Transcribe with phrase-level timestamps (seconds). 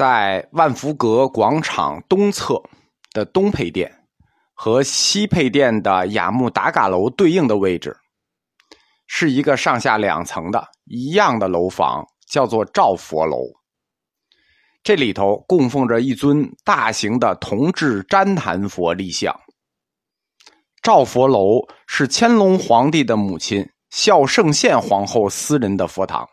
[0.00, 2.62] 在万福阁广场东侧
[3.12, 3.94] 的东配殿
[4.54, 7.94] 和西配殿的雅木达嘎楼对应的位置，
[9.06, 13.36] 是一个上下两层的一样的楼房，叫做照佛楼。
[14.82, 19.38] 这里头供奉着一尊大型的铜制旃檀佛立像。
[20.82, 26.26] 照佛楼是乾隆皇帝的母亲孝圣宪皇后私人的佛堂。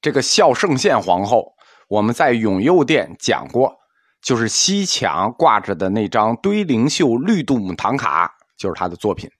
[0.00, 1.54] 这个孝圣宪皇后，
[1.88, 3.74] 我们在永佑殿讲过，
[4.20, 9.30] 就是西墙挂着的那张堆灵秀绿度母唐卡，就是他的作品。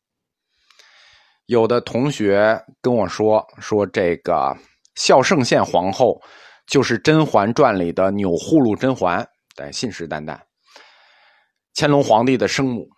[1.44, 4.56] 有的同学跟我说，说这个
[4.94, 6.22] 孝圣宪皇后
[6.66, 10.38] 就是《甄嬛传》里的钮祜禄甄嬛，对，信誓旦旦。
[11.74, 12.88] 乾隆皇帝的生母。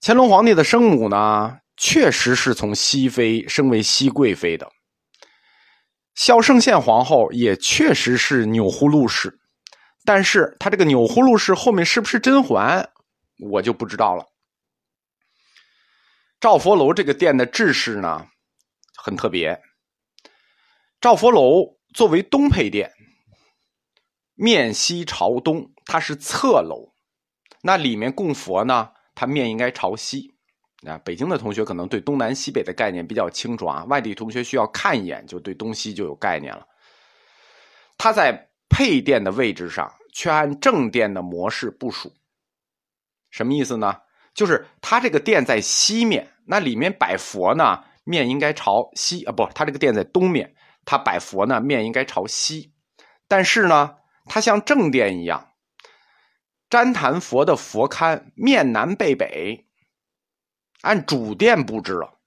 [0.00, 4.70] 乾隆皇帝的生母呢，确实是从熹妃升为熹贵妃的。
[6.14, 9.40] 孝圣宪皇后也确实是钮祜禄氏，
[10.04, 12.90] 但是她这个钮祜禄氏后面是不是甄嬛，
[13.38, 14.26] 我就不知道了。
[16.38, 18.28] 赵佛楼这个殿的制式呢，
[18.96, 19.60] 很特别。
[21.00, 22.92] 赵佛楼作为东配殿，
[24.34, 26.92] 面西朝东，它是侧楼，
[27.62, 28.90] 那里面供佛呢？
[29.14, 30.33] 它面应该朝西，
[30.86, 36.66] 啊，北京的同学可能对东南西北的概念比较清楚啊，外地同学需要看一眼就对东西就有概念了。
[37.96, 42.12] 它在配殿的位置上，却按正殿的模式部署，
[43.30, 43.96] 什么意思呢？
[44.34, 50.54] 就是它这个殿在西面，那里面摆佛呢，面应该朝西啊，不，它这个殿在东面，
[50.84, 52.72] 它摆佛呢，面应该朝西，
[53.28, 53.94] 但是呢，
[54.26, 55.50] 它像正殿一样。
[56.68, 59.64] 旃檀佛的佛龛面南背北，
[60.84, 62.18] 按主殿布置了，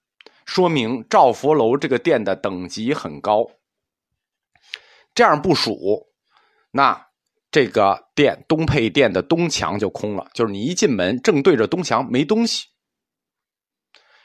[0.44, 3.46] 说明照佛楼这个殿的等级很高。
[5.14, 6.08] 这样部署，
[6.72, 7.06] 那
[7.50, 12.66] 这个殿东配殿的东墙就空了，就是你一进门正对着东墙没东西。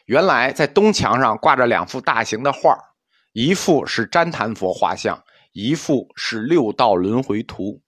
[0.05, 2.75] 原来在东墙上挂着两幅大型的画
[3.31, 7.81] 一幅是旃檀佛画像，一幅是六道轮回图。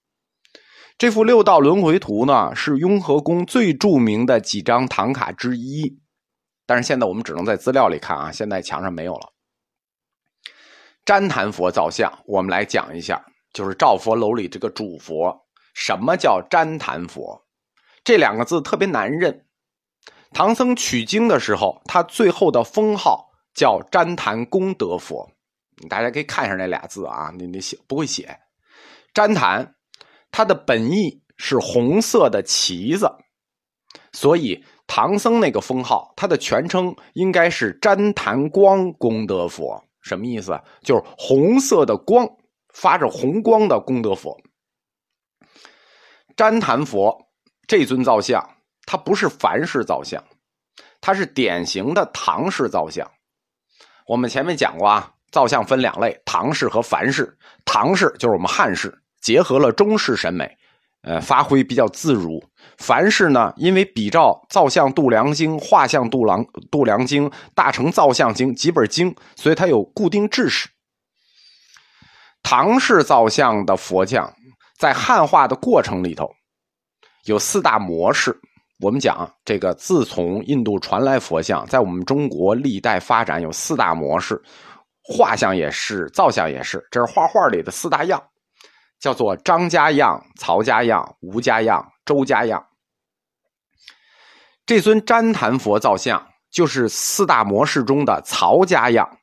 [0.96, 5.98] 这幅六道轮回图呢，是雍和宫最著名的几张唐卡之一，
[6.66, 9.32] 但是现在我们只能在资料里看啊，现在墙上没有了。
[11.04, 15.46] 旃檀佛造像，我们来讲一下，就是照佛楼里这个主佛。
[15.72, 17.46] 什么叫旃檀佛？
[18.02, 19.46] 这两个字特别难认。
[20.32, 25.30] 唐僧取经的时候，他最后的封号叫旃檀功德佛。
[25.88, 28.40] 大家可以看一下那俩字啊，你你写不会写，
[29.14, 29.74] 旃檀。
[30.32, 33.10] 它的本意是红色的旗子，
[34.12, 39.82] 所以唐僧那个封号，他的全称应该是旃檀光功德佛。
[40.00, 40.58] 什么意思？
[40.82, 42.28] 就是红色的光，
[42.72, 44.36] 发着红光的功德佛。
[46.36, 47.28] 旃檀佛
[47.66, 48.48] 这尊造像，
[48.84, 50.22] 它不是梵式造像，
[51.00, 53.10] 它是典型的唐式造像。
[54.06, 57.36] 我们前面讲过啊，造像分两类：唐式和梵式。
[57.64, 58.96] 唐式就是我们汉式。
[59.20, 60.56] 结合了中式审美，
[61.02, 62.42] 呃，发挥比较自如。
[62.78, 70.68] 凡是呢，因为比照《造像度量经》《画像度量度量经》《大成造像经》几本经，所以它有固定制式。
[72.42, 74.32] 唐式造像的佛像，
[74.78, 76.30] 在汉化的过程里头，
[77.24, 78.36] 有四大模式。
[78.80, 84.40] 我们讲这个，自从印度传来佛像，在我们中国历代发展有四大模式，
[85.02, 88.22] 画像也是，造像也是，这是画画里的四大样。
[88.98, 92.66] 叫做张家样、曹家样、吴家样、周家样。
[94.64, 99.18] 这尊旃檀佛造像就是四大模式中的曹家样。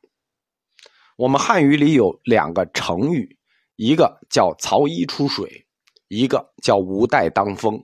[1.17, 3.37] 我们汉语里有两个成语，
[3.75, 5.67] 一个叫“曹衣出水”，
[6.07, 7.77] 一个叫“吴带当风”。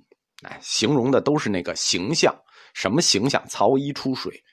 [0.43, 2.33] 哎，形容的都是那个形象，
[2.73, 3.43] 什么形象？
[3.47, 4.43] 曹衣出水。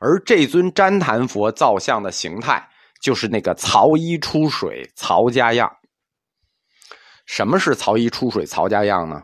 [0.00, 2.68] 而这尊旃檀佛造像的形态，
[3.00, 5.77] 就是那个曹衣出水、曹家样。
[7.28, 9.22] 什么是曹衣出水曹家样呢？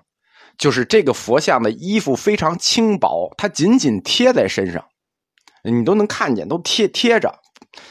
[0.59, 4.85] 就是这个佛像的衣服非常轻薄，它紧紧贴在身上，
[5.65, 7.35] 你都能看见，都贴贴着。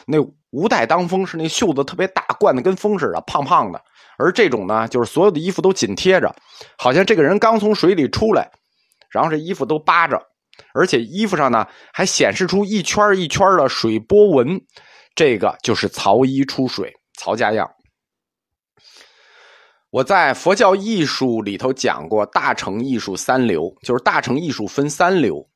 [0.05, 0.17] 那
[0.51, 3.81] 无带当风是那袖子特别大，灌的跟风似的，胖胖的。
[4.19, 6.33] 而这种呢，就是所有的衣服都紧贴着，
[6.77, 8.51] 好像这个人刚从水里出来，
[9.09, 10.21] 然后这衣服都扒着，
[10.75, 14.61] 而且衣服上呢还显示出一圈一圈的水波纹，
[15.15, 17.69] 这个就是曹衣出水曹家样。
[19.93, 25.47] 我在佛教艺术里头讲过大乘艺术三流，就是大乘艺术分三流。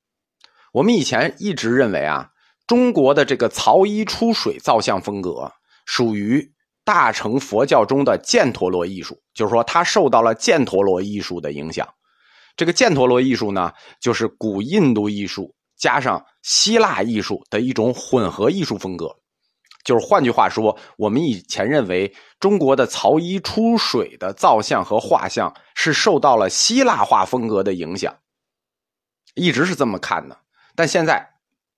[0.72, 2.30] 我们以前一直认为啊，
[2.68, 5.51] 中国的这个曹衣出水造像风格
[5.88, 6.54] 属于
[6.86, 11.88] 大乘佛教中的犍陀罗艺术，就是说它受到了犍陀罗艺术的影响。
[12.56, 19.16] 这个犍陀罗艺术呢，就是古印度艺术加上希腊艺术的一种混合艺术风格。
[19.83, 28.13] 就是换句话说，我们以前认为中国的曹衣出水的造像和画像是受到了希腊化风格的影响，
[29.33, 30.38] 一直是这么看的。
[30.75, 31.25] 但现在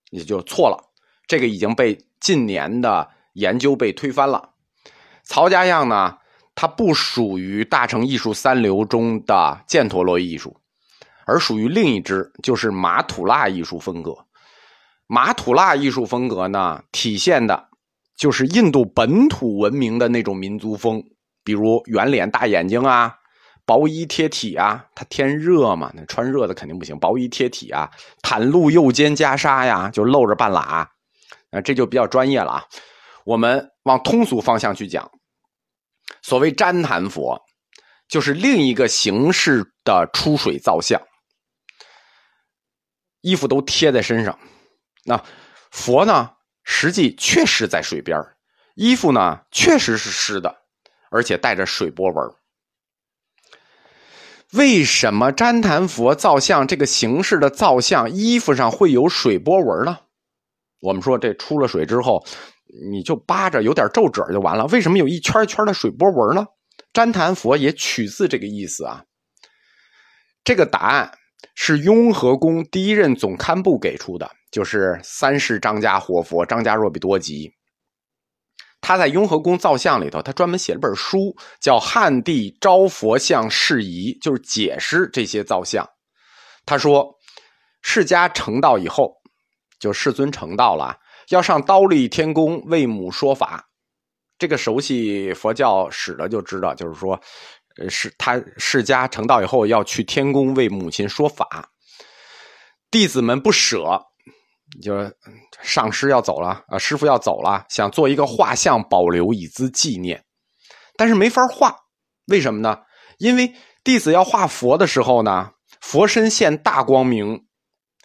[0.10, 0.92] 也就错了，
[1.28, 4.50] 这个已经被近年的研究被推翻了。
[5.24, 6.18] 曹家样呢，
[6.56, 10.58] 它不属于大乘艺术三流中的犍陀罗艺术，
[11.28, 14.16] 而属于另一支，就是马土腊艺术风格。
[15.06, 17.69] 马土腊艺术风格呢，体现的。
[18.20, 21.02] 就是印度本土文明的那种民族风，
[21.42, 23.16] 比如圆脸大眼睛啊，
[23.66, 27.90] 薄衣贴体啊，它天热嘛，那穿热的肯定不行，薄衣贴体啊，
[28.22, 30.62] 袒露右肩袈裟呀，就露着半拉，
[31.52, 32.66] 啊，这就比较专业了啊。
[33.24, 35.10] 我们往通俗方向去讲，
[36.22, 37.42] 所谓旃檀佛，
[38.10, 41.02] 就是另一个形式的出水造像，
[43.22, 44.38] 衣服都贴在身上，
[45.06, 45.24] 那
[45.72, 46.32] 佛呢？
[46.72, 48.16] 实际确实在水边
[48.76, 50.56] 衣服呢确实是湿的，
[51.10, 52.16] 而且带着水波纹。
[54.54, 59.98] 为什么旃檀佛造像这个形式的造像衣服上会有水波纹呢？
[60.80, 62.24] 我们说这出了水之后，
[62.92, 66.46] 你就扒着有点皱褶就完了，为什么有一圈一圈的水波纹呢？
[66.94, 69.04] 旃檀佛也取自这个意思啊。
[70.44, 71.18] 这个答案
[71.56, 74.30] 是雍和宫第一任总堪布给出的。
[74.52, 77.54] 就是三世张家活佛张家若比多吉，
[78.82, 85.88] 他在雍和宫造像里头，他专门写了本书，叫《汉地招佛像释疑》，就是解释这些造像。
[86.66, 87.16] 他说，
[87.84, 89.14] 释迦成道以后，
[89.80, 90.98] 就世尊成道了，
[91.30, 93.64] 要上刀立天宫为母说法。
[94.40, 97.22] 这个熟悉佛教史的就知道，就是说，
[97.90, 101.70] 是他释迦成道以后要去天宫为母亲说法，
[102.90, 104.06] 弟子们不舍。
[104.84, 105.12] 就是
[105.64, 110.24] 上师要走了啊，师傅要走了，想做一个画像保留以资纪念，
[110.96, 111.76] 但是没法画，
[112.28, 112.78] 为什么呢？
[113.18, 113.52] 因为
[113.84, 117.48] 弟子要画佛的时候呢，佛身现大光明，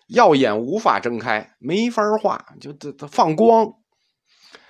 [0.08, 3.66] 耀眼无法睁开，没法画，就这这放光，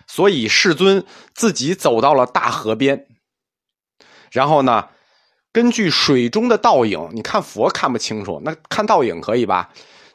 [0.09, 3.07] 所以世尊自己走到了大河边，
[4.35, 4.89] 然后呢，
[5.53, 9.71] 根据水中的倒影，你看佛看不清楚，那看倒影可以吧？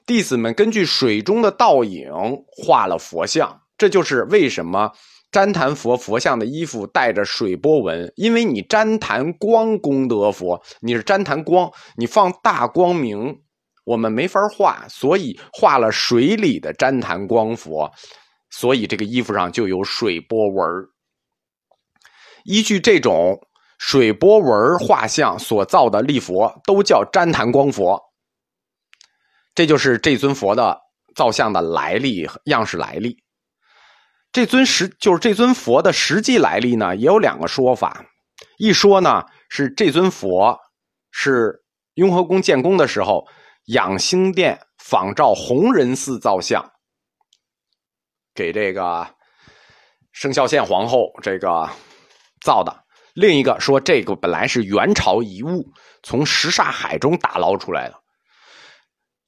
[0.05, 2.11] 弟子们根据水中的倒影
[2.49, 4.91] 画了佛像，这就是为什么
[5.31, 13.39] 旃檀佛佛像的衣服带着水波纹，因为你旃檀光功德佛，你是旃檀光，你放大光明，
[13.85, 17.89] 我们没法画，所以画了水里的旃檀光佛，
[18.49, 20.65] 所以这个衣服上就有水波纹。
[22.43, 23.39] 依据这种
[23.79, 27.99] 水波纹画像所造的立佛，都叫旃檀光佛。
[29.55, 30.79] 这就是这尊佛的
[31.15, 33.17] 造像的来历样式来历。
[34.31, 38.05] 这尊实就是这尊佛的实际来历呢，也有两个说法。
[38.57, 40.59] 一说呢是这尊佛
[41.11, 41.63] 是
[41.95, 43.25] 雍和宫建宫的时候，
[43.67, 46.69] 养心殿仿照弘仁寺造像，
[48.35, 49.07] 给这个
[50.11, 51.69] 生肖县皇后这个
[52.45, 52.85] 造的。
[53.19, 55.73] 另一个说这个本来是元朝遗物，
[56.03, 57.95] 从什刹海中打捞出来的。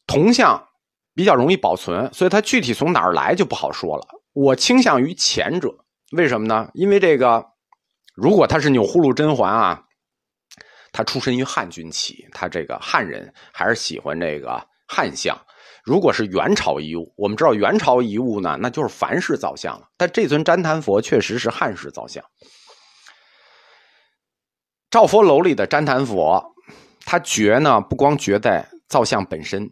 [0.08, 0.66] 铜像
[1.14, 4.08] 比较容易保存，所以它具体从哪儿来就不好说了。
[4.32, 5.68] 我倾向于前者，
[6.16, 6.70] 为什么呢？
[6.74, 7.44] 因为这个，
[8.16, 9.84] 如果他是钮祜禄甄嬛啊，
[10.94, 15.38] 他出身于汉军旗，他这个汉人还是喜欢这个汉像。
[15.84, 19.86] 如果是元朝遗物，我们知道元朝遗物呢，那就是梵式造像了。
[19.98, 22.24] 但这尊旃檀佛确实是汉式造像。
[24.92, 26.54] 赵佛楼里的旃檀佛，
[27.06, 29.72] 它绝呢，不光绝在造像本身。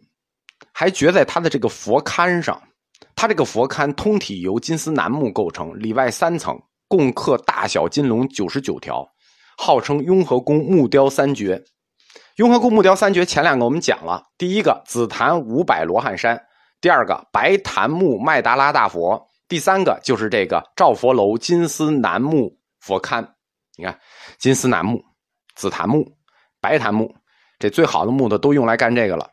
[0.72, 2.58] 还绝在他的这个佛龛上，
[3.14, 6.58] 他这个佛龛通体由金丝楠木构成，里外三层，
[6.88, 9.06] 共刻大小金龙九十九条，
[9.58, 11.62] 号称雍和宫木雕三绝。
[12.36, 16.42] 雍和宫木雕三绝前两个我们讲了，第一个紫檀五百罗汉山，
[16.80, 23.26] 第二个白檀木麦达拉大佛，第三个就是这个赵佛楼金丝楠木佛龛。
[23.76, 23.98] 你看，
[24.38, 25.02] 金丝楠木、
[25.54, 26.16] 紫檀木、
[26.60, 27.14] 白檀木，
[27.58, 29.30] 这最好的木头都用来干这个了。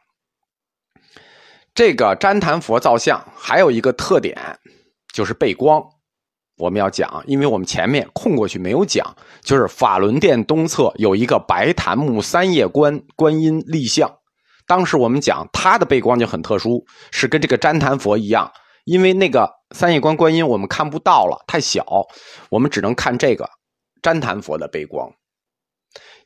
[1.74, 4.59] 这个旃檀佛造像还有一个特点，
[5.13, 5.83] 就是背光。
[6.57, 14.12] 我们要讲，因为我们前面空过去没有讲，就是法轮殿东侧有一个白檀木三叶观观音立像。
[14.65, 18.51] 当时我们讲它的背光就很特殊，是跟这个旃檀佛一样，
[18.86, 21.86] 因为那个三叶观观音我们看不到了，太小，
[22.50, 23.47] 我们只能看这个
[24.01, 25.07] 旃檀佛的背光。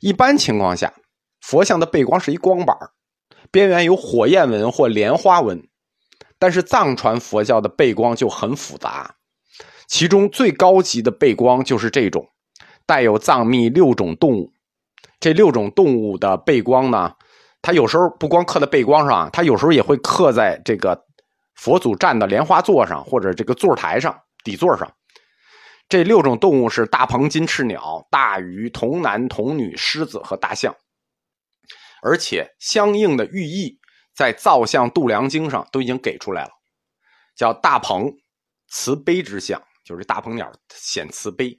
[0.02, 0.92] 一般情况下，
[1.40, 2.76] 佛像的背光是一光板
[3.52, 5.68] 边缘有火焰纹或莲花纹。
[6.40, 9.14] 但是藏传佛教的背光就很复杂，
[9.86, 12.26] 其中最高级的背光就是这种，
[12.84, 14.50] 带有藏密六种动物。
[15.20, 17.14] 这六种动物的背光呢，
[17.62, 21.00] 它有时候不光刻在背光上，它有时候也会刻在这个
[21.54, 24.92] 佛祖站的莲花座上或者这个座台上底座上。
[25.88, 30.74] 这六种动物是大鹏、金翅鸟、大鱼、童男、童女、狮子和大象，
[32.02, 33.78] 而且相应的寓意。
[34.14, 36.50] 在造像度量经上都已经给出来了，
[37.34, 38.12] 叫大鹏，
[38.68, 41.58] 慈悲之相，就是大鹏鸟显慈悲；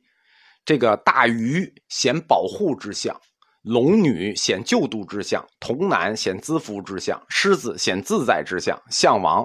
[0.64, 3.20] 这个大鱼显保护之相，
[3.64, 9.44] 龙女显救度之相，童男显资福之相，狮子显自在之相，象王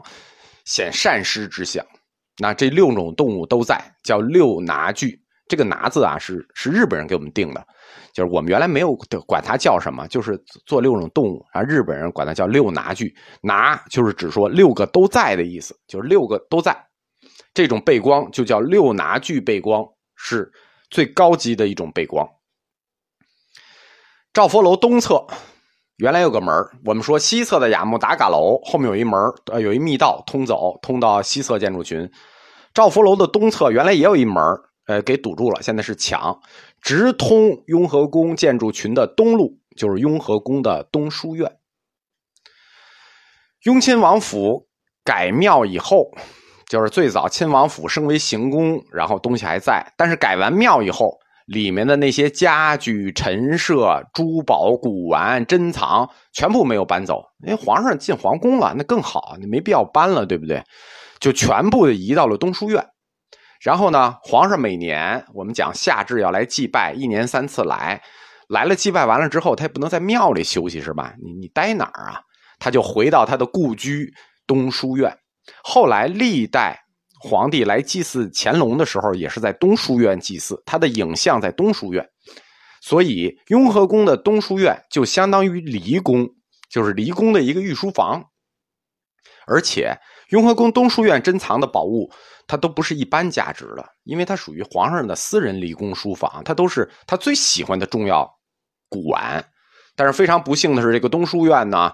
[0.67, 1.83] 显善施之相。
[2.39, 5.21] 那这六种动物都在，叫六拿具。
[5.49, 7.67] 这个拿字啊，是是日本人给我们定的。
[8.13, 8.95] 就是我们原来没有
[9.27, 11.63] 管它叫什么，就是做六种动物啊。
[11.63, 16.77] 日本人管它叫六拿具，拿就是指说六个都在的意思，就是六个都在。
[17.55, 19.83] 这种背光就叫六拿具背光，
[20.17, 20.53] 是
[20.91, 22.29] 最高级的一种背光。
[24.35, 25.27] 赵佛楼东侧
[25.99, 29.21] 原来有个门我们说西侧的雅木达嘎楼后面有一门
[29.53, 32.09] 呃，有一密道通走，通到西侧建筑群。
[32.73, 34.37] 赵佛楼的东侧原来也有一门
[34.87, 36.39] 呃，给堵住了，现在是墙。
[36.81, 41.57] 直通雍和宫建筑群的东路，就是雍和宫的东书院。
[43.65, 44.69] 雍亲王府
[45.05, 46.13] 改庙以后，
[46.69, 60.63] 就是最早亲王府升为行宫，然后东西还在，但是改完庙以后，里面的那些家具、陈设、珠宝、古玩、珍藏，全部没有搬走，因为皇上进皇宫了，那更好，你没必要搬了，对不对？
[61.19, 62.87] 就全部移到了东书院。
[63.63, 68.01] 然后呢，皇上每年我们讲夏至要来祭拜，一年三次来，
[68.49, 71.15] 来了祭拜完了之后，他也不能在庙里休息是吧？
[71.21, 72.21] 你你待哪儿啊？
[72.59, 74.13] 他就回到他的故居
[74.47, 75.17] 东书院。
[75.65, 76.79] 后来历代
[77.21, 82.09] 皇帝来祭祀乾隆的时候，也是在东书院祭祀，他的影像在东书院。
[82.81, 86.29] 所以雍和宫的东书院就相当于离宫，
[86.71, 88.25] 就是离宫的一个御书房。
[89.47, 89.97] 而且
[90.31, 92.11] 雍和宫东书院珍藏的宝物。
[92.51, 98.27] 它都不是一般价值的，因为它属于皇上的私人离宫书房，它都是他最喜欢的重要
[98.89, 99.45] 古玩。
[99.95, 101.93] 但是非常不幸的是，这个东书院呢，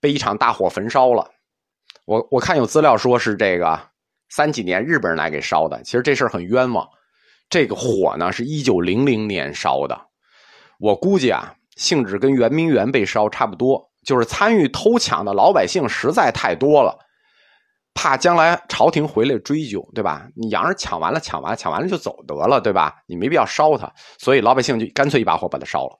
[0.00, 1.30] 被一场大火焚烧了。
[2.06, 3.78] 我我看有资料说是这个
[4.30, 6.88] 三几年日本人来给烧的，其实这事儿很冤枉。
[7.48, 10.00] 这个火呢是一九零零年烧的，
[10.78, 16.96] 我估计啊，性质跟圆明园被烧差不多，就是参与偷抢的老百姓实在太多了。
[17.92, 20.28] 怕将来朝廷回来追究，对吧？
[20.36, 22.94] 你洋人抢完了，抢完抢完了就走得了，对吧？
[23.06, 25.98] 你没必要烧它，所以老百姓就干脆一把火把它烧了。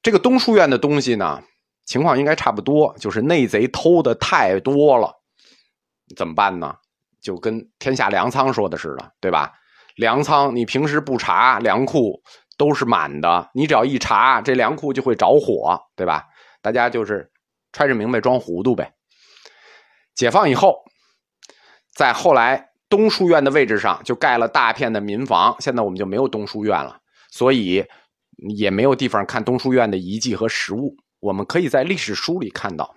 [0.00, 1.40] 这个东书院的东西呢，
[1.84, 5.14] 情况应该差不多，就是内贼偷的太多了，
[6.16, 6.74] 怎么办呢？
[7.22, 9.52] 就跟天下粮仓说的似的，对吧？
[9.96, 12.20] 粮仓你平时不查，粮库
[12.56, 16.24] 都是满的，你只要一查，这粮库就会着火，对吧？
[16.62, 17.30] 大家就是
[17.72, 18.92] 揣着明白装糊涂呗。
[20.14, 20.76] 解放以后，
[21.94, 26.98] 在后来东书院的位置上就盖了大片的民房，现在我们就没有东书院了，
[27.30, 27.84] 所以
[28.56, 30.94] 也没有地方看东书院的遗迹和实物。
[31.20, 32.94] 我们可以在历史书里看到。